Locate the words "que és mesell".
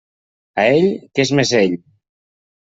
1.19-1.79